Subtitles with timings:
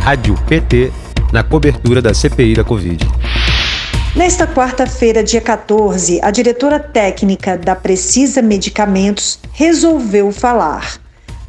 [0.00, 0.90] Rádio PT,
[1.30, 3.06] na cobertura da CPI da Covid.
[4.16, 10.98] Nesta quarta-feira, dia 14, a diretora técnica da Precisa Medicamentos resolveu falar.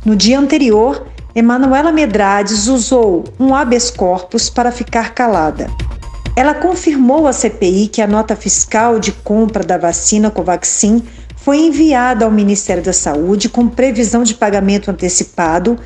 [0.05, 5.67] No dia anterior, Emanuela Medrades usou um habeas corpus para ficar calada.
[6.35, 11.01] Ela confirmou à CPI que a nota fiscal de compra da vacina Covaxin
[11.37, 15.79] foi enviada ao Ministério da Saúde com previsão de pagamento antecipado,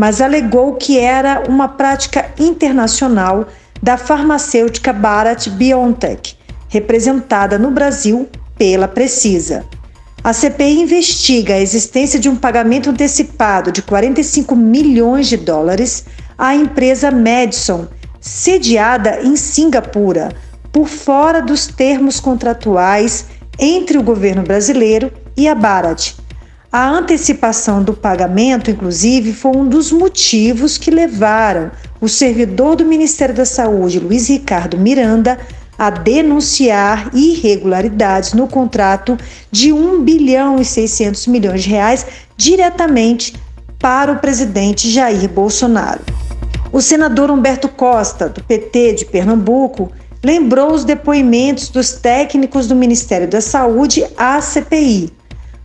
[0.00, 3.46] mas alegou que era uma prática internacional
[3.82, 6.38] da farmacêutica Bharat BioNTech,
[6.70, 9.62] representada no Brasil pela Precisa.
[10.24, 16.06] A CPI investiga a existência de um pagamento antecipado de 45 milhões de dólares
[16.38, 17.86] à empresa Madison,
[18.18, 20.30] sediada em Singapura,
[20.72, 23.26] por fora dos termos contratuais
[23.58, 26.19] entre o governo brasileiro e a Bharat.
[26.72, 33.34] A antecipação do pagamento, inclusive, foi um dos motivos que levaram o servidor do Ministério
[33.34, 35.36] da Saúde, Luiz Ricardo Miranda,
[35.76, 39.18] a denunciar irregularidades no contrato
[39.50, 43.34] de 1 bilhão e 600 milhões de reais diretamente
[43.76, 46.02] para o presidente Jair Bolsonaro.
[46.70, 49.90] O senador Humberto Costa, do PT de Pernambuco,
[50.22, 55.19] lembrou os depoimentos dos técnicos do Ministério da Saúde à CPI.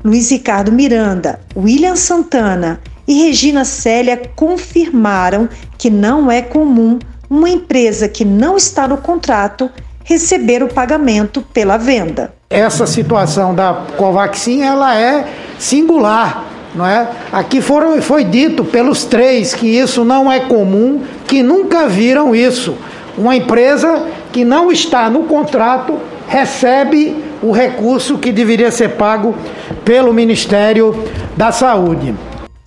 [0.06, 8.08] Luiz Ricardo Miranda, William Santana e Regina Célia confirmaram que não é comum uma empresa
[8.08, 9.68] que não está no contrato
[10.04, 12.32] receber o pagamento pela venda.
[12.52, 15.26] Essa situação da Covaxin ela é
[15.58, 16.46] singular.
[16.76, 17.10] Não é?
[17.32, 22.78] Aqui foram, foi dito pelos três que isso não é comum, que nunca viram isso.
[23.18, 29.36] Uma empresa que não está no contrato recebe o recurso que deveria ser pago
[29.84, 30.96] pelo Ministério
[31.38, 32.16] da Saúde.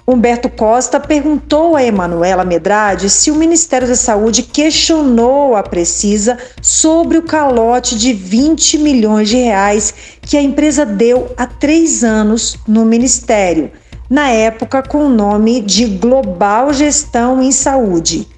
[0.07, 7.19] Humberto Costa perguntou a Emanuela Medrade se o Ministério da Saúde questionou a Precisa sobre
[7.19, 12.84] o calote de 20 milhões de reais que a empresa deu há três anos no
[12.84, 13.72] Ministério,
[14.09, 18.28] na época com o nome de Global Gestão em Saúde.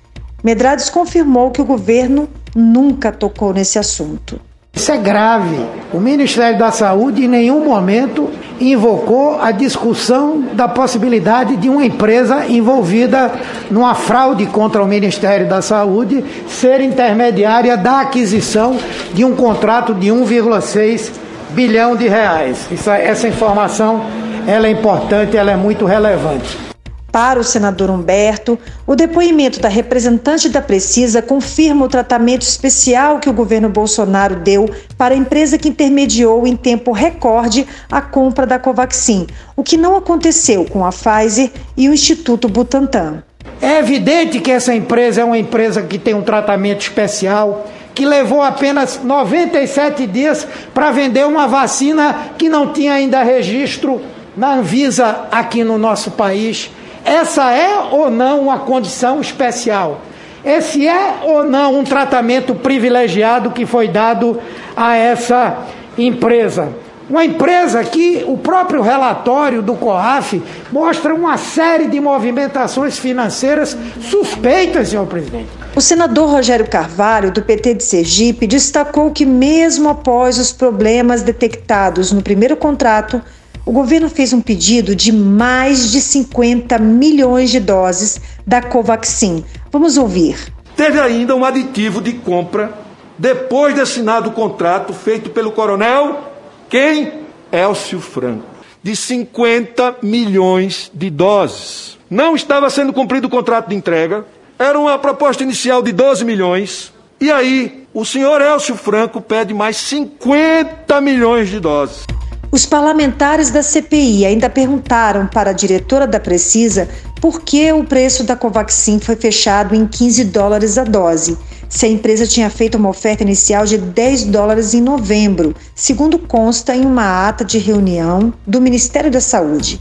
[0.42, 4.40] Medrades confirmou que o governo nunca tocou nesse assunto.
[4.80, 5.58] Isso é grave.
[5.92, 12.46] O Ministério da Saúde em nenhum momento invocou a discussão da possibilidade de uma empresa
[12.46, 13.30] envolvida
[13.70, 18.78] numa fraude contra o Ministério da Saúde ser intermediária da aquisição
[19.12, 21.12] de um contrato de 1,6
[21.50, 22.66] bilhão de reais.
[22.72, 24.00] Isso, essa informação
[24.46, 26.69] ela é importante, ela é muito relevante.
[27.12, 28.56] Para o senador Humberto,
[28.86, 34.70] o depoimento da representante da Precisa confirma o tratamento especial que o governo Bolsonaro deu
[34.96, 39.26] para a empresa que intermediou em tempo recorde a compra da Covaxin,
[39.56, 43.24] o que não aconteceu com a Pfizer e o Instituto Butantan.
[43.60, 48.40] É evidente que essa empresa é uma empresa que tem um tratamento especial, que levou
[48.40, 54.00] apenas 97 dias para vender uma vacina que não tinha ainda registro
[54.36, 56.70] na Anvisa aqui no nosso país
[57.04, 60.00] essa é ou não uma condição especial?
[60.44, 64.40] Esse é ou não um tratamento privilegiado que foi dado
[64.76, 65.58] a essa
[65.98, 66.68] empresa?
[67.10, 70.40] Uma empresa que o próprio relatório do COAF
[70.70, 75.48] mostra uma série de movimentações financeiras suspeitas, senhor presidente.
[75.74, 82.12] O senador Rogério Carvalho, do PT de Sergipe, destacou que, mesmo após os problemas detectados
[82.12, 83.20] no primeiro contrato,
[83.64, 89.44] o governo fez um pedido de mais de 50 milhões de doses da Covaxin.
[89.70, 90.52] Vamos ouvir.
[90.76, 92.72] Teve ainda um aditivo de compra
[93.18, 96.30] depois de assinado o contrato feito pelo coronel
[96.70, 97.24] quem?
[97.50, 98.46] Elcio Franco,
[98.80, 101.98] de 50 milhões de doses.
[102.08, 104.24] Não estava sendo cumprido o contrato de entrega,
[104.56, 106.92] era uma proposta inicial de 12 milhões.
[107.20, 112.06] E aí, o senhor Elcio Franco pede mais 50 milhões de doses.
[112.52, 116.88] Os parlamentares da CPI ainda perguntaram para a diretora da Precisa
[117.20, 121.38] por que o preço da Covaxin foi fechado em 15 dólares a dose,
[121.68, 126.74] se a empresa tinha feito uma oferta inicial de 10 dólares em novembro, segundo consta
[126.74, 129.80] em uma ata de reunião do Ministério da Saúde.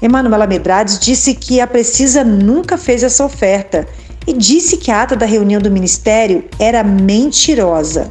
[0.00, 3.86] Emanuela Medrades disse que a Precisa nunca fez essa oferta
[4.26, 8.10] e disse que a ata da reunião do Ministério era mentirosa.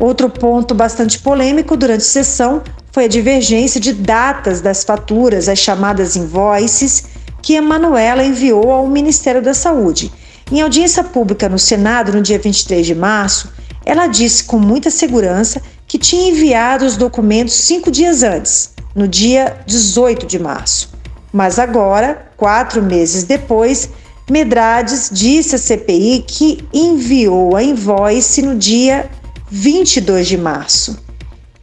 [0.00, 2.62] Outro ponto bastante polêmico durante a sessão
[2.94, 7.02] foi a divergência de datas das faturas, as chamadas invoices,
[7.42, 10.12] que Emanuela enviou ao Ministério da Saúde.
[10.52, 13.52] Em audiência pública no Senado, no dia 23 de março,
[13.84, 19.56] ela disse com muita segurança que tinha enviado os documentos cinco dias antes, no dia
[19.66, 20.90] 18 de março.
[21.32, 23.90] Mas agora, quatro meses depois,
[24.30, 29.10] Medrades disse à CPI que enviou a invoice no dia
[29.50, 31.03] 22 de março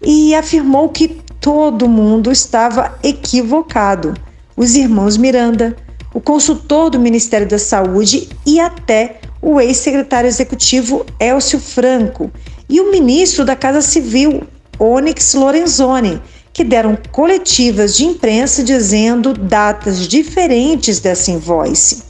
[0.02, 1.08] e afirmou que
[1.40, 4.14] todo mundo estava equivocado.
[4.56, 5.76] Os irmãos Miranda,
[6.14, 12.32] o consultor do Ministério da Saúde e até o ex-secretário executivo Elcio Franco
[12.70, 14.44] e o ministro da Casa Civil,
[14.80, 16.22] Onyx Lorenzoni,
[16.54, 22.04] que deram coletivas de imprensa dizendo datas diferentes dessa invoice.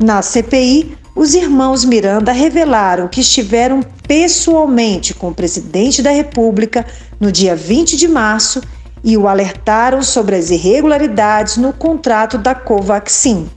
[0.00, 6.86] Na CPI, os irmãos Miranda revelaram que estiveram pessoalmente com o presidente da República
[7.22, 8.60] no dia 20 de março
[9.04, 13.48] e o alertaram sobre as irregularidades no contrato da Covaxin.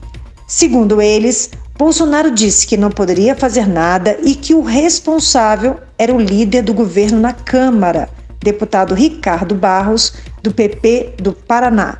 [0.46, 6.20] Segundo eles, Bolsonaro disse que não poderia fazer nada e que o responsável era o
[6.20, 8.08] líder do governo na Câmara,
[8.40, 10.12] deputado Ricardo Barros,
[10.44, 11.98] do PP do Paraná.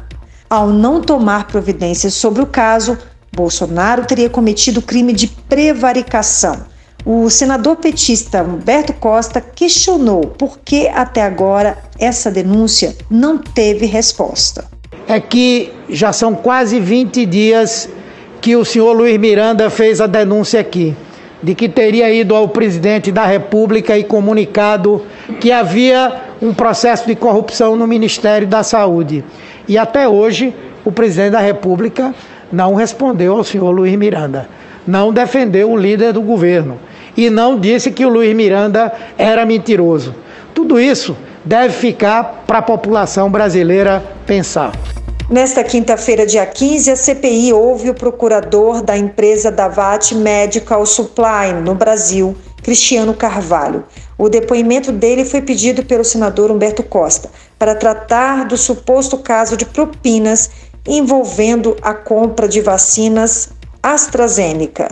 [0.49, 2.97] Ao não tomar providências sobre o caso,
[3.35, 6.76] Bolsonaro teria cometido crime de prevaricação.
[7.09, 14.65] O senador petista Humberto Costa questionou por que até agora essa denúncia não teve resposta.
[15.07, 17.89] É que já são quase 20 dias
[18.41, 20.97] que o senhor Luiz Miranda fez a denúncia aqui,
[21.41, 25.07] de que teria ido ao presidente da República e comunicado
[25.39, 26.13] que havia
[26.43, 29.25] um processo de corrupção no Ministério da Saúde.
[29.69, 30.53] E até hoje,
[30.85, 32.13] o presidente da República
[32.51, 34.49] não respondeu ao senhor Luiz Miranda,
[34.85, 36.81] não defendeu o líder do governo
[37.17, 40.15] e não disse que o Luiz Miranda era mentiroso.
[40.55, 44.73] Tudo isso deve ficar para a população brasileira pensar.
[45.29, 51.75] Nesta quinta-feira, dia 15, a CPI ouve o procurador da empresa Davat Medical Supply no
[51.75, 53.83] Brasil, Cristiano Carvalho.
[54.17, 57.29] O depoimento dele foi pedido pelo senador Humberto Costa
[57.59, 60.51] para tratar do suposto caso de propinas
[60.87, 63.51] envolvendo a compra de vacinas
[63.83, 64.89] AstraZeneca.